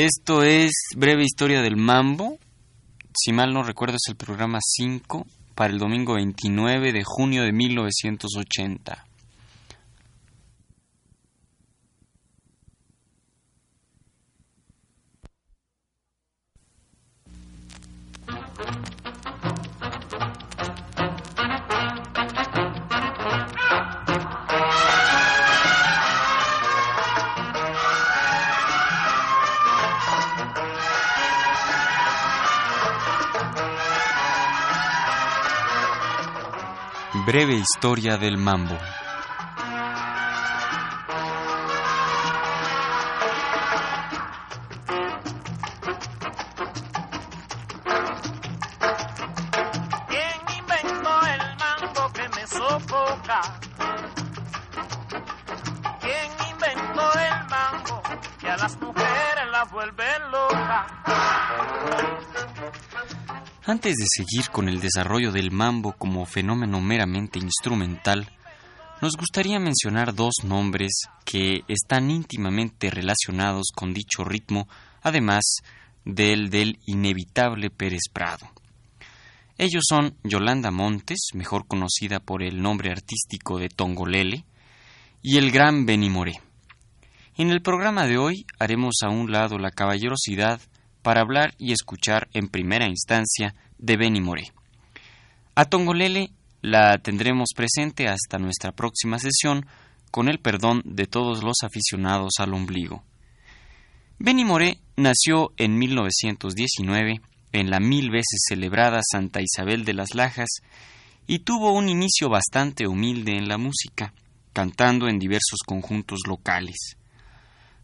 [0.00, 2.38] Esto es Breve Historia del Mambo.
[3.12, 7.50] Si mal no recuerdo es el programa 5 para el domingo 29 de junio de
[7.50, 9.07] 1980.
[37.28, 38.78] Breve historia del mambo.
[63.78, 68.28] Antes de seguir con el desarrollo del mambo como fenómeno meramente instrumental,
[69.00, 74.66] nos gustaría mencionar dos nombres que están íntimamente relacionados con dicho ritmo,
[75.00, 75.44] además
[76.04, 78.50] del del inevitable Pérez Prado.
[79.56, 84.44] Ellos son Yolanda Montes, mejor conocida por el nombre artístico de Tongolele,
[85.22, 86.40] y el gran Benny Moré.
[87.36, 90.60] En el programa de hoy haremos a un lado la caballerosidad
[91.08, 94.52] para hablar y escuchar en primera instancia de Benny Moré.
[95.54, 99.64] A Tongolele la tendremos presente hasta nuestra próxima sesión
[100.10, 103.04] con el perdón de todos los aficionados al ombligo.
[104.18, 107.22] Benny Moré nació en 1919
[107.52, 110.60] en la mil veces celebrada Santa Isabel de las Lajas
[111.26, 114.12] y tuvo un inicio bastante humilde en la música,
[114.52, 116.97] cantando en diversos conjuntos locales.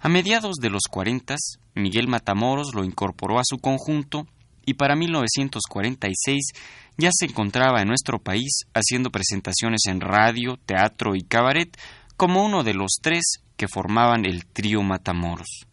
[0.04, 1.40] A mediados de los cuarentas,
[1.74, 4.26] Miguel Matamoros lo incorporó a su conjunto
[4.66, 6.52] y para 1946
[6.98, 11.74] ya se encontraba en nuestro país haciendo presentaciones en radio, teatro y cabaret
[12.18, 13.22] como uno de los tres
[13.56, 15.64] que formaban el trío Matamoros.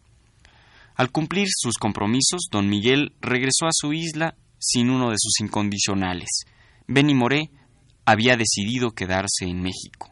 [0.94, 6.44] Al cumplir sus compromisos, don Miguel regresó a su isla sin uno de sus incondicionales.
[6.86, 7.50] Benny Moré
[8.06, 10.11] había decidido quedarse en México.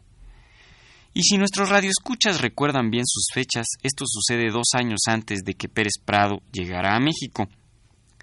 [1.12, 5.69] Y si nuestros radioescuchas recuerdan bien sus fechas, esto sucede dos años antes de que
[5.69, 7.48] Pérez Prado llegara a México.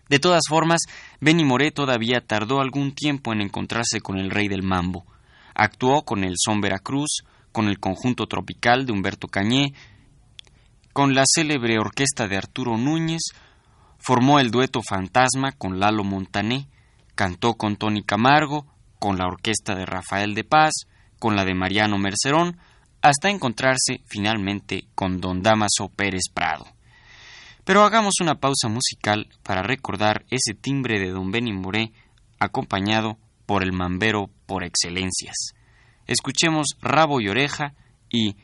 [0.10, 0.82] De todas formas,
[1.20, 5.06] Benny Moré todavía tardó algún tiempo en encontrarse con el rey del mambo.
[5.54, 9.74] Actuó con el Son Veracruz, con el conjunto tropical de Humberto Cañé,
[10.94, 13.22] con la célebre orquesta de Arturo Núñez,
[14.00, 16.70] formó el dueto Fantasma con Lalo Montané,
[17.16, 18.66] cantó con Tony Camargo,
[18.98, 20.74] con la orquesta de Rafael de Paz,
[21.20, 22.58] con la de Mariano Mercerón,
[23.08, 26.66] hasta encontrarse finalmente con don Damaso Pérez Prado.
[27.64, 31.54] Pero hagamos una pausa musical para recordar ese timbre de don Benny
[32.40, 35.54] acompañado por el mambero por excelencias.
[36.06, 37.74] Escuchemos Rabo y Oreja
[38.10, 38.38] y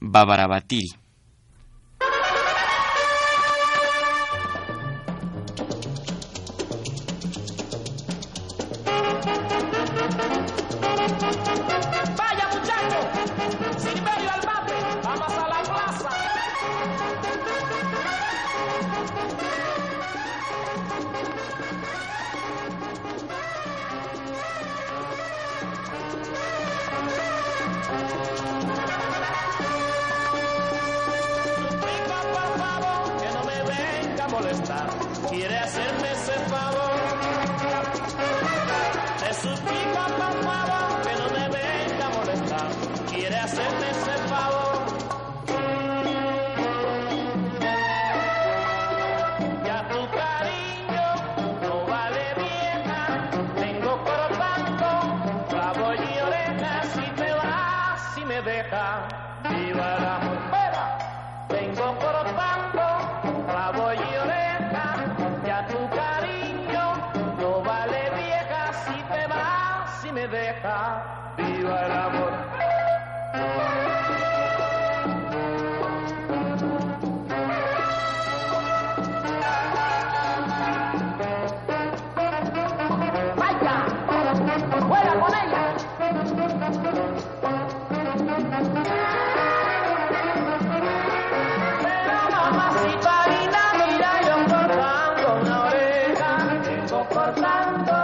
[0.00, 0.99] Babarabatiri.
[97.36, 97.99] 三个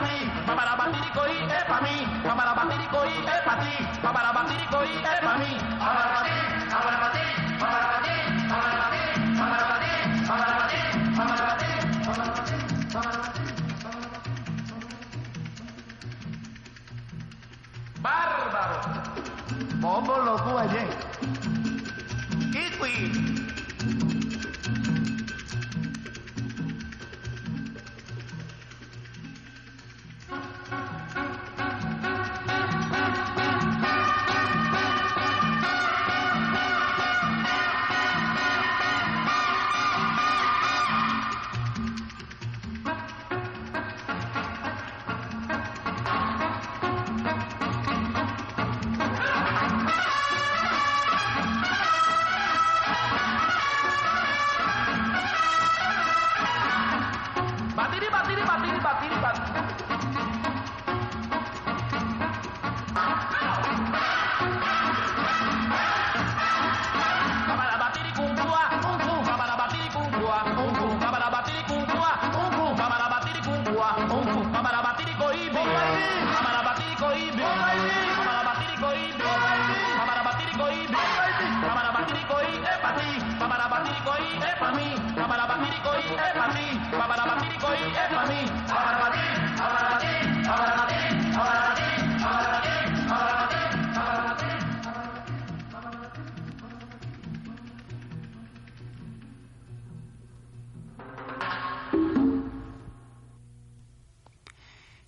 [0.00, 4.32] para mí, para batirico y es para mí, para batirico y es para ti, para
[4.32, 6.09] batirico y es para mí, para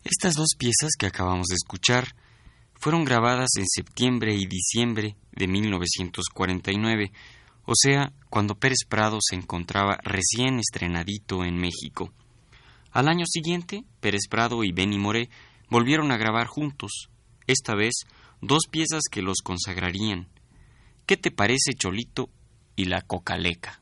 [0.05, 2.15] Estas dos piezas que acabamos de escuchar
[2.75, 7.13] fueron grabadas en septiembre y diciembre de 1949,
[7.65, 12.13] o sea, cuando Pérez Prado se encontraba recién estrenadito en México.
[12.93, 15.31] Al año siguiente, Pérez Prado y Benny Moré
[15.69, 17.09] volvieron a grabar juntos,
[17.47, 17.95] esta vez
[18.41, 20.29] dos piezas que los consagrarían.
[21.07, 22.29] ¿Qué te parece, Cholito?
[22.77, 23.81] y la cocaleca.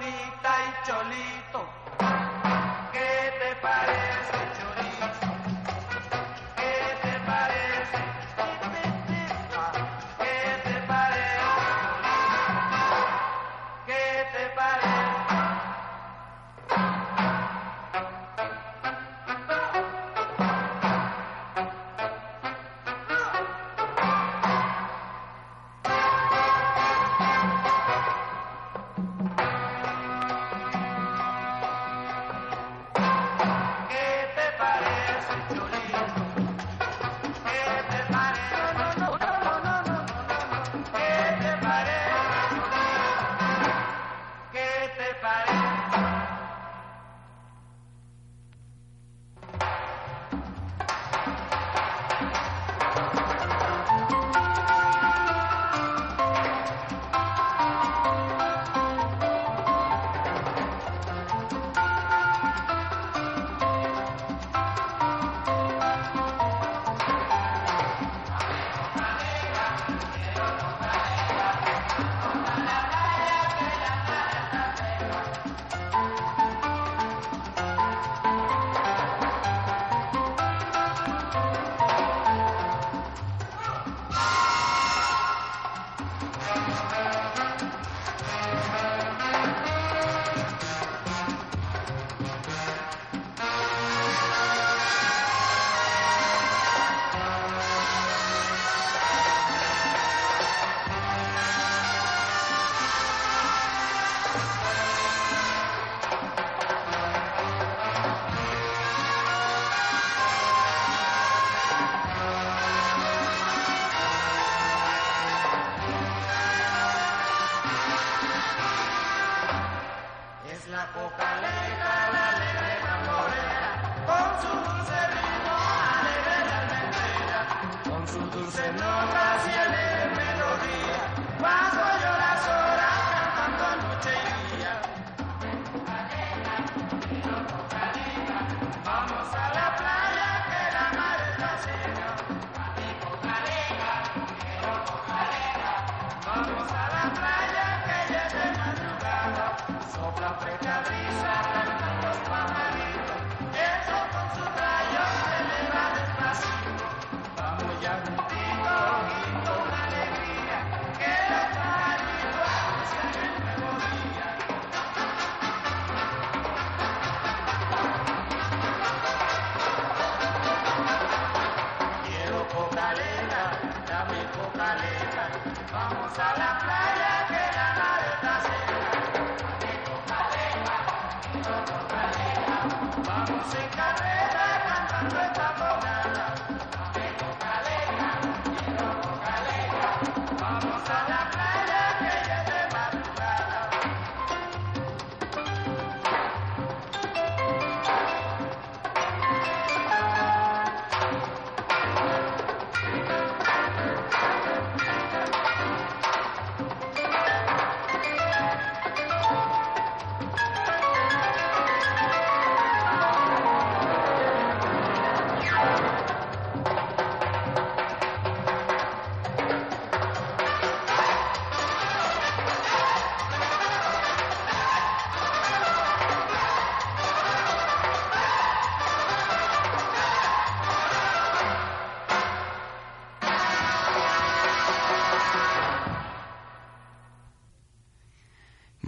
[0.00, 1.24] বলি তাই চলি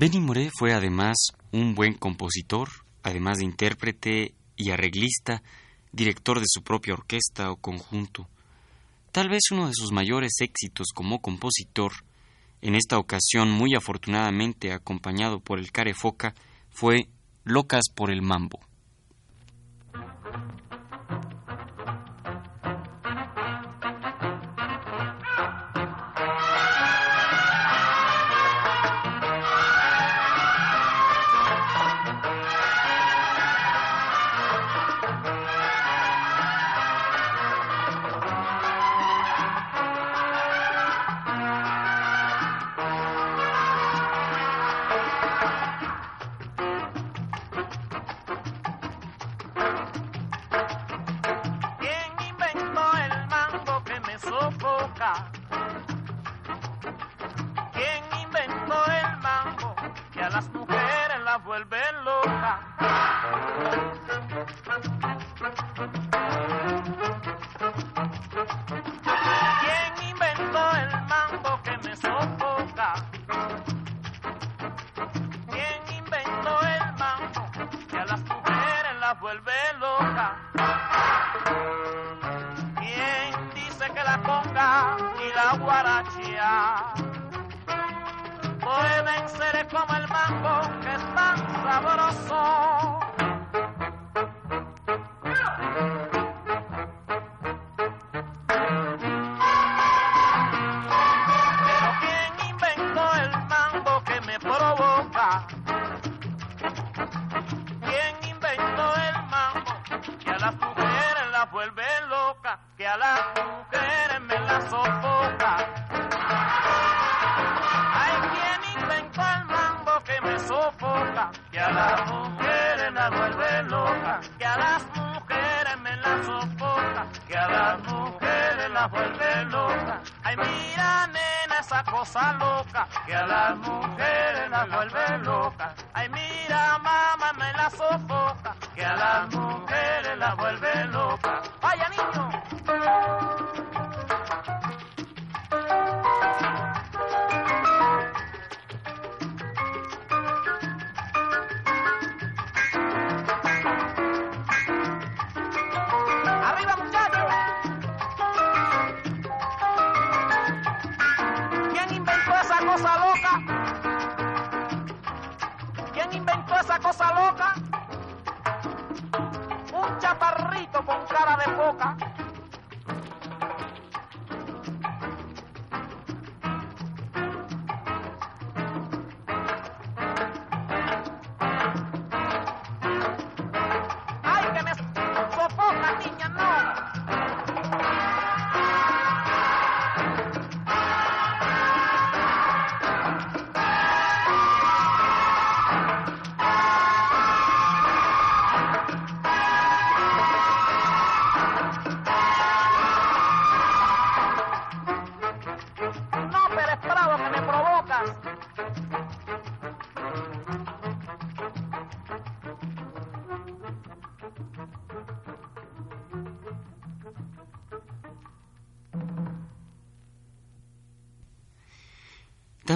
[0.00, 1.14] Benny Moré fue además
[1.52, 2.70] un buen compositor,
[3.02, 5.42] además de intérprete y arreglista,
[5.92, 8.26] director de su propia orquesta o conjunto.
[9.12, 11.92] Tal vez uno de sus mayores éxitos como compositor,
[12.62, 16.34] en esta ocasión muy afortunadamente acompañado por el Carefoca,
[16.70, 17.10] fue
[17.44, 18.58] Locas por el Mambo.
[55.10, 55.39] 야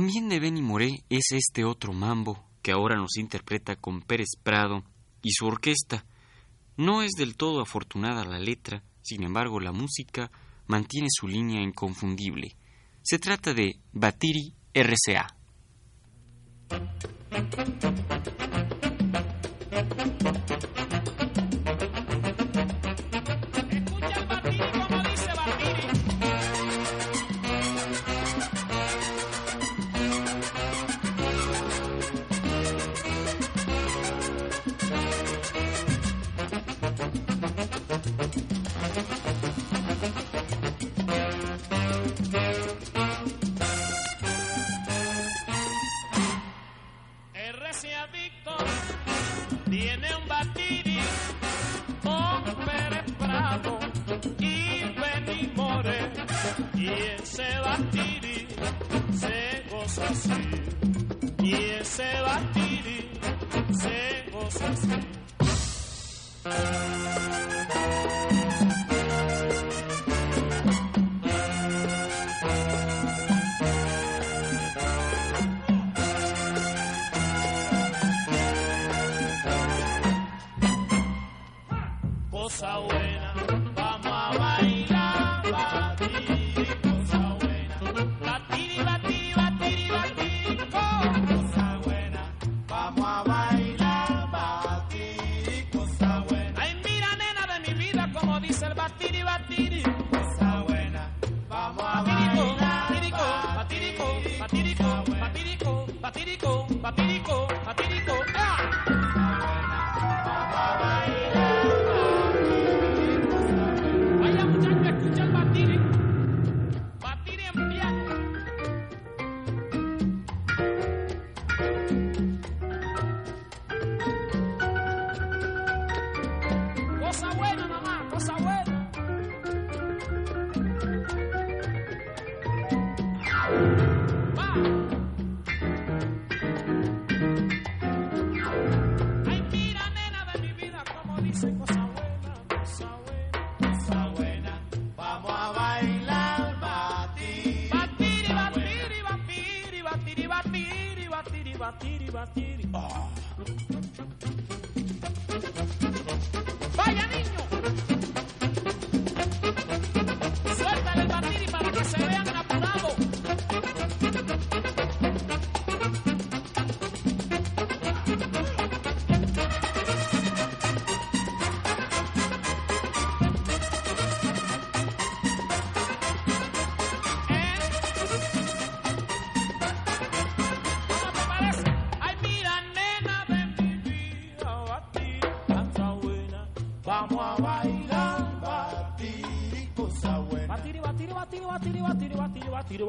[0.05, 4.85] También de Benny Moré es este otro mambo que ahora nos interpreta con Pérez Prado
[5.23, 6.05] y su orquesta.
[6.77, 10.31] No es del todo afortunada la letra, sin embargo la música
[10.67, 12.55] mantiene su línea inconfundible.
[13.01, 15.35] Se trata de Batiri RCA.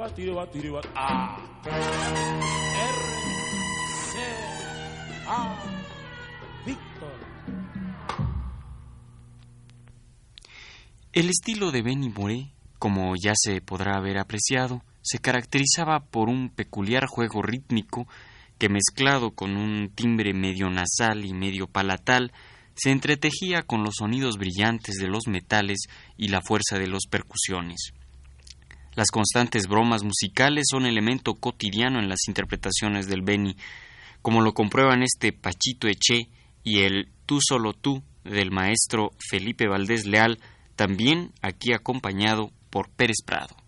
[0.06, 0.72] Batiri.
[0.96, 1.38] Ah.
[1.66, 1.74] R,
[4.12, 4.20] C,
[5.28, 5.56] A,
[6.66, 7.12] Víctor.
[11.12, 16.50] El estilo de Benny Moré, como ya se podrá haber apreciado, se caracterizaba por un
[16.50, 18.08] peculiar juego rítmico
[18.60, 22.32] que mezclado con un timbre medio nasal y medio palatal
[22.76, 25.88] se entretejía con los sonidos brillantes de los metales
[26.18, 27.94] y la fuerza de las percusiones.
[28.96, 33.58] Las constantes bromas musicales son elemento cotidiano en las interpretaciones del Benny,
[34.22, 36.30] como lo comprueban este Pachito Eché
[36.64, 40.40] y el Tú solo tú del maestro Felipe Valdés Leal,
[40.76, 43.65] también aquí acompañado por Pérez Prado.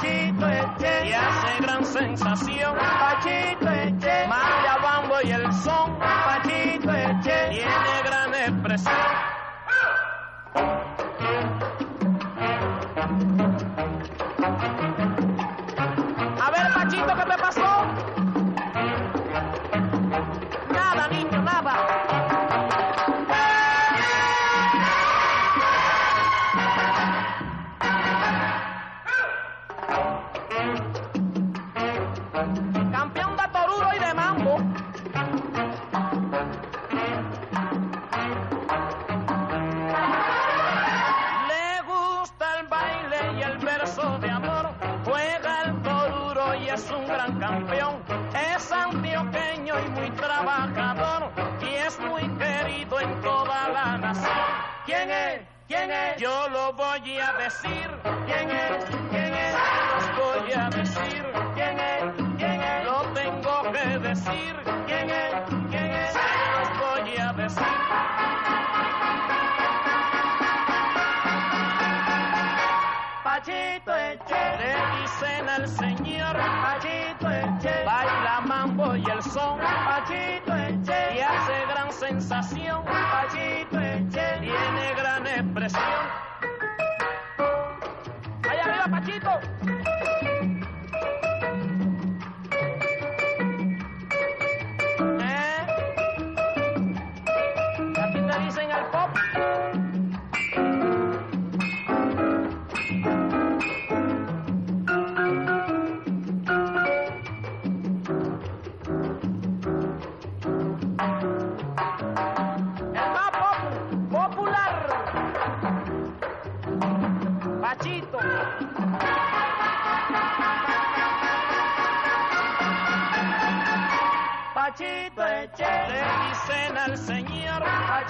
[0.00, 7.48] Pachito Eche, y hace gran sensación, Pachito Eche, María Bambo y el son, Pachito Eche,
[7.50, 9.19] tiene gran expresión.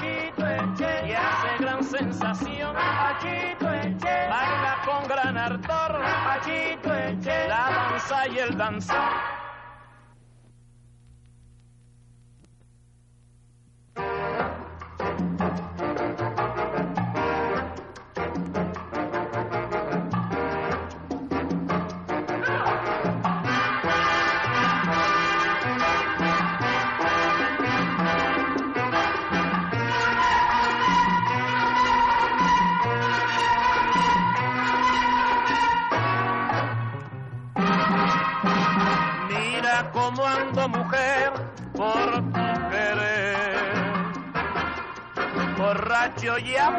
[0.00, 7.90] Pachito Eche, y hace gran sensación Pachito Eche, baila con gran ardor Pachito Eche, la
[7.90, 9.29] danza y el danzón.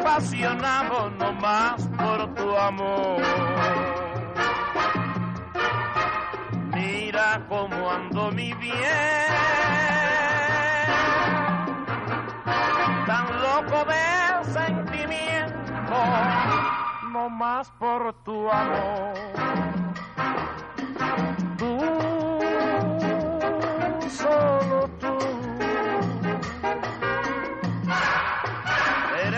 [0.02, 3.22] Borracho y apasionado no más por tu amor.
[6.74, 8.91] Mira cómo ando mi bien.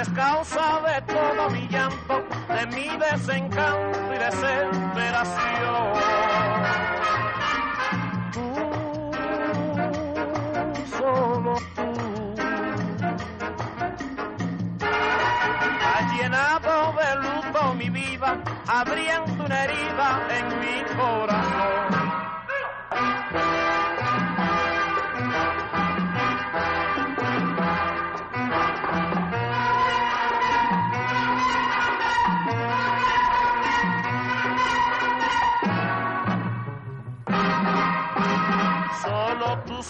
[0.05, 5.93] Eres causa de todo mi llanto, de mi desencanto y desesperación.
[8.33, 8.47] Tú,
[10.99, 12.35] solo tú.
[15.87, 21.14] Has llenado de luto mi vida, abriendo una herida en mi corazón.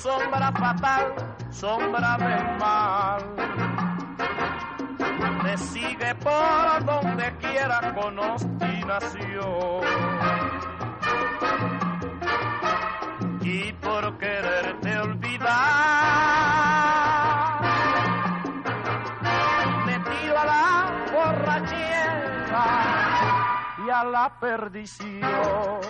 [0.04, 1.14] Sombra fatal,
[1.50, 3.22] sombra del mal
[5.42, 9.80] me sigue por donde quiera con obstinación.
[13.40, 15.50] Y por quererte olvidar,
[19.86, 22.66] me tiro a la borrachera
[23.86, 25.80] y a la perdición.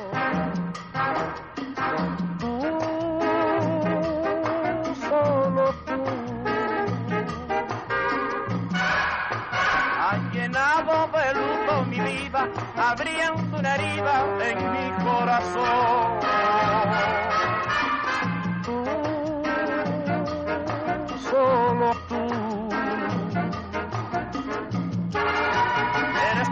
[12.76, 16.20] Abriendo una herida en mi corazón.
[18.64, 18.84] Tú,
[21.30, 22.68] solo tú.
[26.32, 26.48] Eres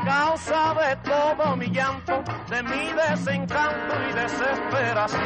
[0.74, 5.22] de todo mi llanto, de mi desencanto y desesperación.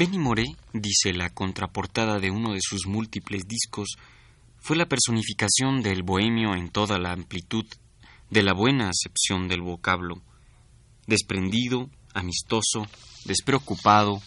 [0.00, 3.98] Benny Moré, dice la contraportada de uno de sus múltiples discos,
[4.58, 7.66] fue la personificación del bohemio en toda la amplitud
[8.30, 10.22] de la buena acepción del vocablo.
[11.06, 12.86] Desprendido, amistoso,
[13.26, 14.22] despreocupado,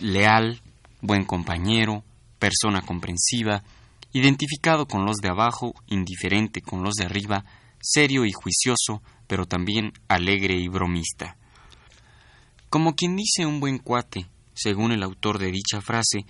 [0.00, 0.58] leal,
[1.02, 2.02] buen compañero,
[2.38, 3.62] persona comprensiva,
[4.14, 7.44] identificado con los de abajo, indiferente con los de arriba,
[7.78, 11.36] serio y juicioso, pero también alegre y bromista.
[12.70, 16.26] Como quien dice un buen cuate, según el autor de dicha frase,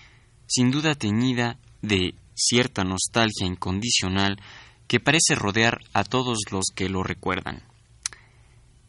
[0.47, 4.41] sin duda teñida de cierta nostalgia incondicional
[4.87, 7.63] que parece rodear a todos los que lo recuerdan.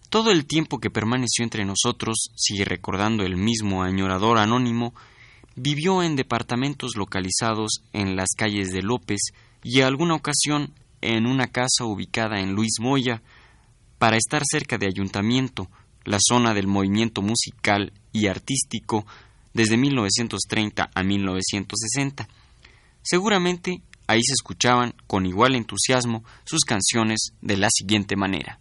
[0.10, 4.94] Todo el tiempo que permaneció entre nosotros, sigue recordando el mismo añorador anónimo,
[5.56, 9.20] vivió en departamentos localizados en las calles de López
[9.64, 13.22] y alguna ocasión en una casa ubicada en Luis Moya,
[13.98, 15.70] para estar cerca de Ayuntamiento,
[16.06, 19.06] la zona del movimiento musical y artístico
[19.54, 22.28] desde 1930 a 1960.
[23.02, 28.60] Seguramente ahí se escuchaban con igual entusiasmo sus canciones de la siguiente manera.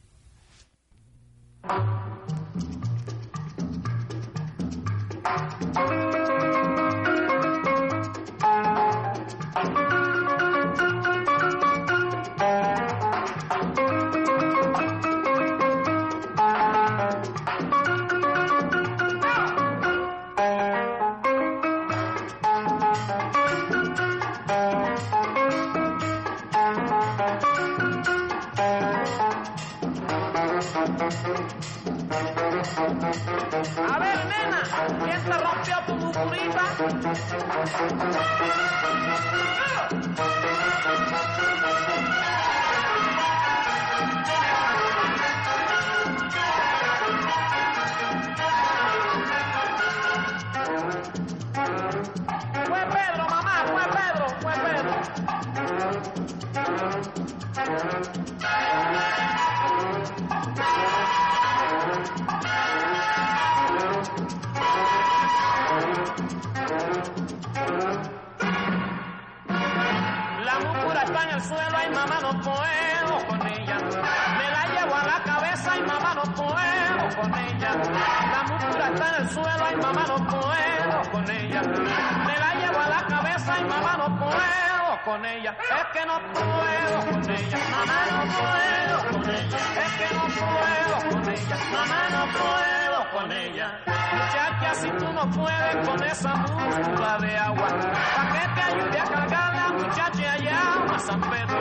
[85.09, 85.57] Con ella.
[85.59, 89.59] Es que no puedo con ella, mamá no puedo con ella.
[89.85, 93.81] Es que no puedo con ella, mamá no puedo con ella.
[93.87, 97.68] Muchacha, si tú no puedes con esa múscula de agua,
[98.16, 100.61] ¿para qué te ayude a cargar la muchacha allá
[100.94, 101.59] a San Pedro?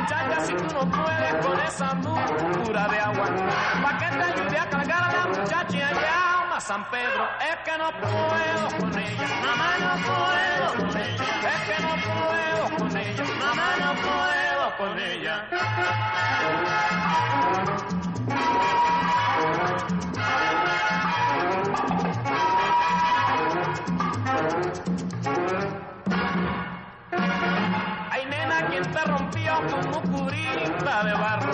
[0.00, 3.28] Muchacha, si tú no puedes con esa múscula de agua,
[3.82, 7.28] ¿para qué te ayude a cargar a la muchacha allá a San Pedro?
[7.40, 11.24] Es que no puedo con ella, mamá no puedo con ella.
[11.48, 15.48] Es que no puedo con ella, mamá no puedo con ella.
[28.68, 31.52] ¿Quién te rompió tu mucurita de barro?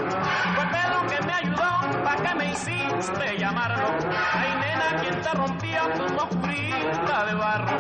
[0.55, 3.89] Fue Pedro que me ayudó, ¿pa' qué me hiciste llamarlo?
[4.33, 7.79] Ay, nena, ¿quién te rompió tu mucurita de barro?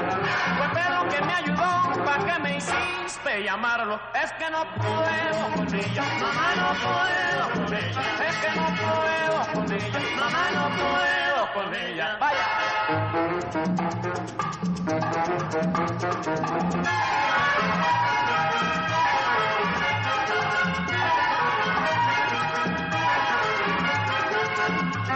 [0.58, 4.00] Fue Pedro que me ayudó, ¿pa' qué me hiciste llamarlo?
[4.14, 8.02] Es que no puedo con ella, mamá no puedo con ella.
[8.28, 12.16] Es que no puedo con ella, mamá no puedo con ella.
[12.20, 12.44] Vaya.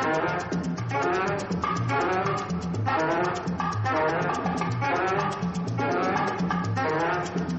[0.02, 0.32] Thank
[7.40, 7.51] you.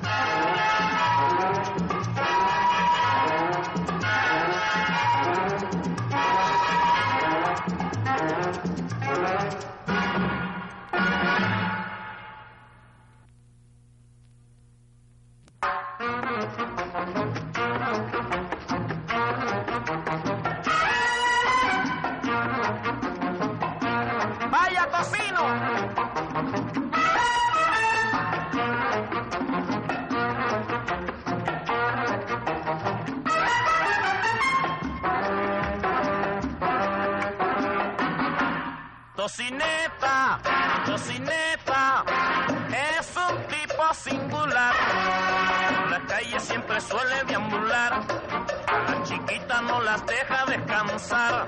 [50.02, 51.46] Deja descansar.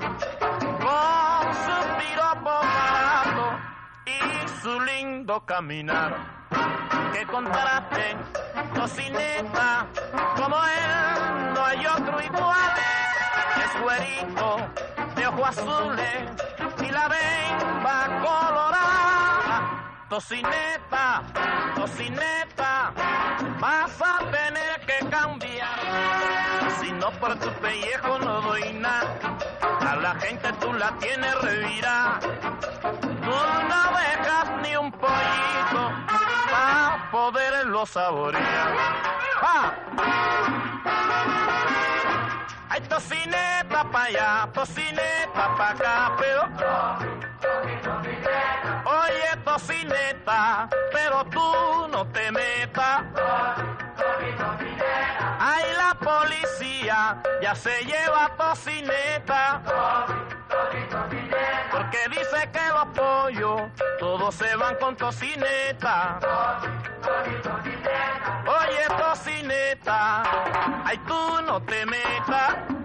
[0.60, 3.58] Con su piropo barato
[4.06, 6.16] y su lindo caminar.
[7.12, 8.16] Que contraste,
[8.74, 9.86] Tocineta,
[10.36, 12.72] como él no hay otro igual.
[13.64, 14.56] Es güerito,
[15.16, 16.30] de ojos azules
[16.82, 20.06] y la bemba colorada.
[20.08, 21.22] Tocineta,
[21.74, 22.92] tocineta,
[23.60, 23.90] vas
[26.98, 29.38] no por tu pellejo no doy nada,
[29.80, 32.20] a la gente tú la tienes revirada.
[32.20, 33.36] Tú
[33.70, 35.92] no dejas ni un pollito
[36.50, 38.74] para poderlo saborear.
[39.42, 39.72] ¡Ah!
[42.68, 46.42] Hay tocineta pa' allá, tocineta pa' acá, pero...
[48.84, 53.02] Oye, tocineta, pero tú no te metas.
[55.38, 55.94] Ay, la
[57.42, 59.62] ya se lleva tocineta.
[61.70, 63.62] Porque dice que los pollos
[63.98, 66.18] todos se van con tocineta.
[68.46, 70.22] Oye, tocineta,
[70.84, 72.75] ay, tú no te metas.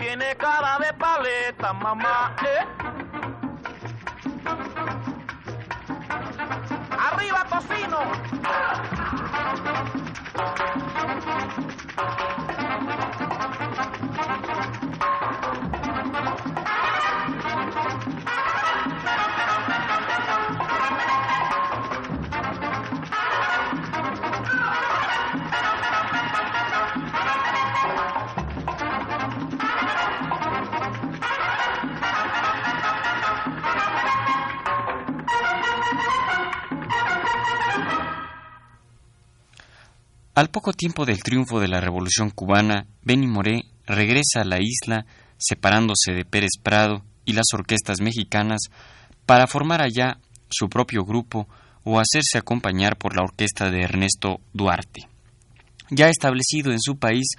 [0.00, 2.34] Tiene cara de paleta, mamá.
[2.42, 2.79] ¿eh?
[40.40, 45.04] Al poco tiempo del triunfo de la Revolución cubana, Benny Moré regresa a la isla
[45.36, 48.60] separándose de Pérez Prado y las orquestas mexicanas
[49.26, 50.16] para formar allá
[50.48, 51.46] su propio grupo
[51.84, 55.02] o hacerse acompañar por la orquesta de Ernesto Duarte.
[55.90, 57.32] Ya establecido en su país,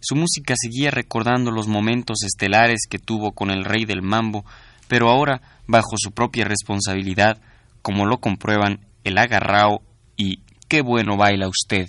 [0.00, 4.44] su música seguía recordando los momentos estelares que tuvo con el rey del mambo,
[4.88, 7.40] pero ahora bajo su propia responsabilidad,
[7.82, 9.80] como lo comprueban el agarrao
[10.16, 11.88] y qué bueno baila usted,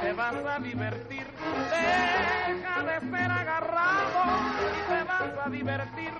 [0.00, 1.26] te vas a divertir.
[1.70, 4.24] Deja de ser agarrado
[4.76, 6.12] y te vas a divertir.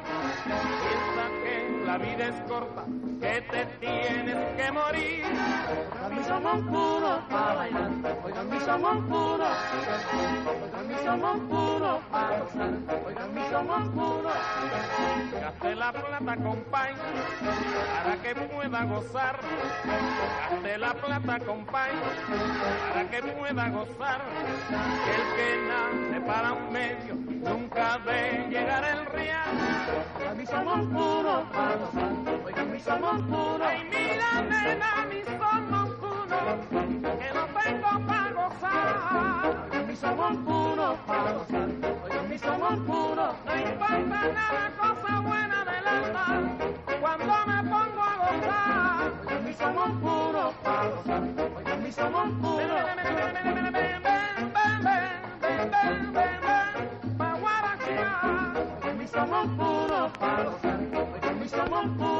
[0.45, 2.85] Piensa que la vida es corta,
[3.21, 5.25] que te tienes que morir.
[5.93, 7.91] Oigan mi somón puro para bailar,
[8.25, 9.47] oigan mi somón puro,
[10.63, 12.71] oigan mi somón puro para gozar,
[13.07, 14.31] oigan mi somón puro.
[15.41, 16.95] Gaste la plata, compay,
[18.05, 19.41] para que pueda gozar.
[20.51, 21.39] Gaste la plata,
[22.91, 24.21] para que pueda gozar.
[24.71, 29.51] El que nace para un medio nunca ve llegar el real.
[30.31, 33.67] A mí somos puros panzas, a mí somos puros.
[33.67, 36.43] Ay, mira, nena, a mí somos puros,
[37.19, 38.97] que no tengo para gozar.
[39.73, 43.35] A mí somos puros panzas, a mí somos puros.
[43.45, 46.70] No importa nada, cosa buena del alma
[49.51, 51.23] mí somos puros para gozar.
[51.57, 52.61] Hoy de mí somos puros.
[52.61, 52.69] Hoy
[58.87, 60.79] de mí somos puros para gozar.
[60.95, 62.20] Hoy de mí somos puros.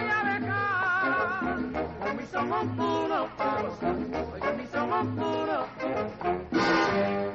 [2.21, 3.87] misa, guapura, pasa.
[4.33, 5.65] Oiga misa, guapura,
[6.53, 7.30] pasa.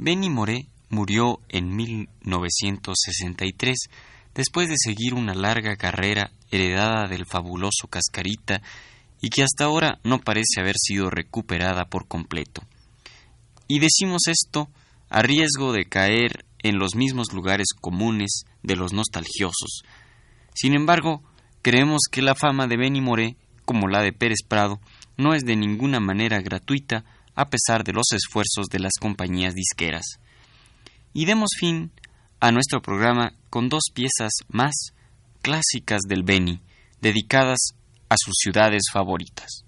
[0.00, 3.76] Benny Moré murió en 1963
[4.32, 8.62] después de seguir una larga carrera heredada del fabuloso Cascarita
[9.20, 12.62] y que hasta ahora no parece haber sido recuperada por completo.
[13.66, 14.68] Y decimos esto
[15.10, 19.82] a riesgo de caer en los mismos lugares comunes de los nostalgiosos.
[20.54, 21.24] Sin embargo,
[21.60, 24.80] creemos que la fama de Benny Moré, como la de Pérez Prado,
[25.16, 27.04] no es de ninguna manera gratuita,
[27.38, 30.18] a pesar de los esfuerzos de las compañías disqueras.
[31.12, 31.92] Y demos fin
[32.40, 34.74] a nuestro programa con dos piezas más
[35.40, 36.60] clásicas del Beni,
[37.00, 37.58] dedicadas
[38.08, 39.67] a sus ciudades favoritas.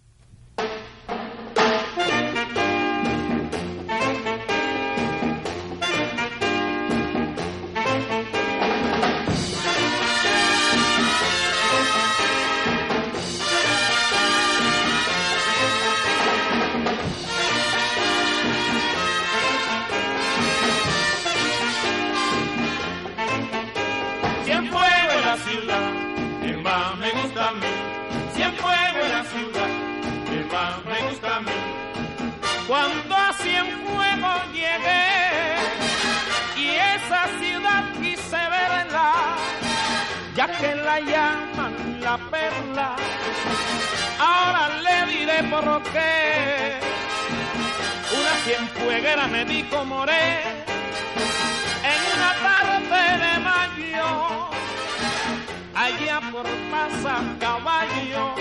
[41.00, 42.96] La llaman la perla,
[44.18, 46.78] ahora le diré por qué.
[48.12, 50.42] Una cienfueguera me dijo moré
[51.92, 54.48] en una tarde de mayo,
[55.74, 58.34] allá por Pasa Caballo,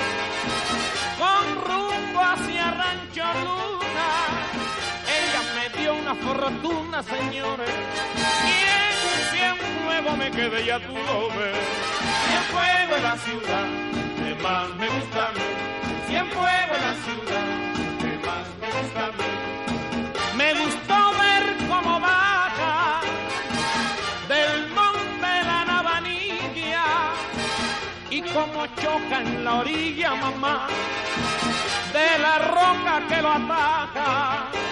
[1.18, 4.10] con rumbo hacia Rancho Luna.
[5.18, 7.70] Ella me dio una fortuna, señores,
[10.00, 11.58] en Cienfuegos me quedé, ya tú lo ves.
[12.28, 13.68] Cienfuegos es la ciudad
[14.18, 15.42] que más me gusta a mí.
[16.08, 17.48] Cienfuegos es la ciudad
[18.00, 19.30] que más me gusta a mí.
[20.38, 23.02] Me gustó ver cómo baja
[24.30, 26.86] del monte la navanilla
[28.10, 30.68] y cómo choca en la orilla, mamá,
[31.92, 34.69] de la roca que lo ataca.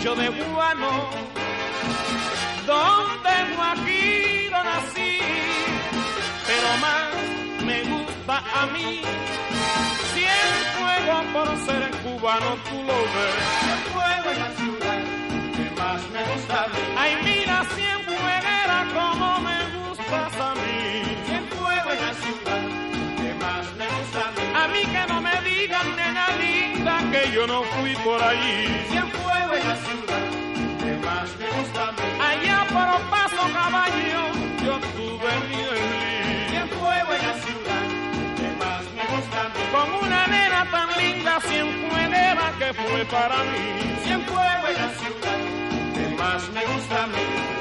[0.00, 1.10] El rancho de Guano,
[2.66, 5.18] donde Guajiro nací,
[6.46, 9.02] pero más me gusta a mí.
[10.14, 13.34] Cienfuegos por ser cubano, tú lo ves.
[13.60, 15.00] Cienfuegos es la ciudad
[15.56, 16.74] que más me gusta a mí.
[16.96, 21.16] Ay, mira, Cienfueguera, como me gustas a mí.
[21.26, 22.62] Cienfuegos es la ciudad
[23.16, 24.42] que más me gusta a mí.
[24.54, 26.59] A mí que no me digan, nena linda,
[27.10, 28.86] que yo no fui por ahí.
[28.90, 30.24] Cienfuegos es la ciudad
[30.82, 31.98] que más me gusta a mí.
[32.30, 34.22] Allá por Paso Caballo,
[34.64, 36.50] yo tuve mi desliz.
[36.50, 37.84] Cienfuegos es la ciudad
[38.38, 39.60] que más me gusta a mí.
[39.72, 43.64] Con una nena tan linda, cienfueguera que fue para mí.
[44.04, 45.38] Cienfuegos es la ciudad
[45.94, 47.59] que más me gusta a mí.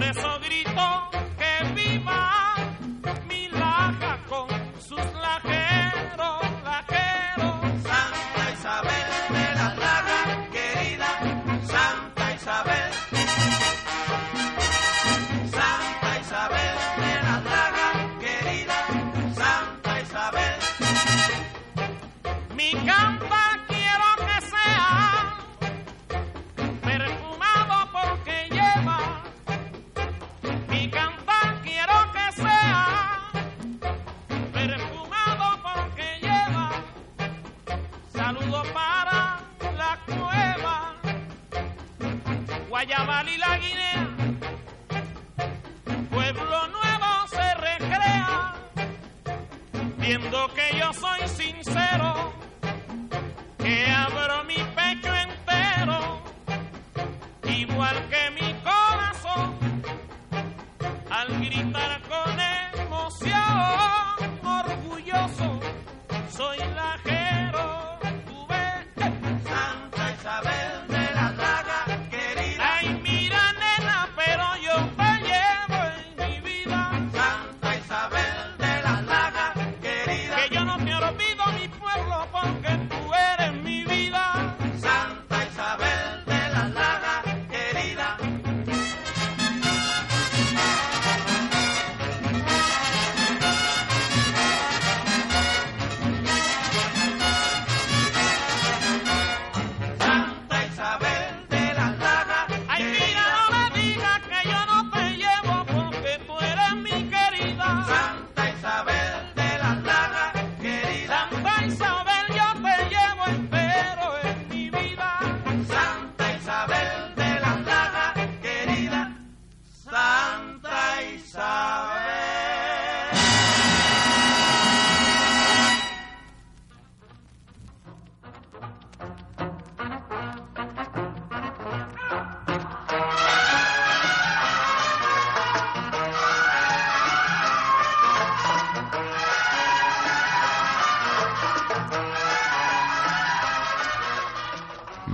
[0.00, 1.09] por eso grito.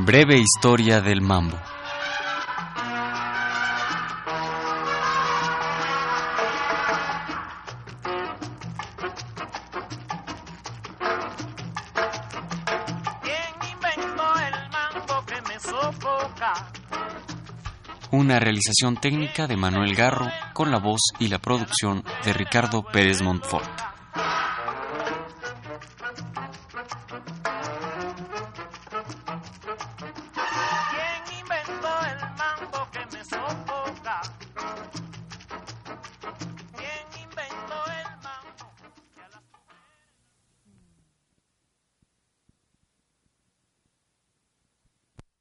[0.06, 1.58] Breve historia del mambo.
[18.12, 23.22] Una realización técnica de Manuel Garro con la voz y la producción de Ricardo Pérez
[23.22, 23.85] Montfort.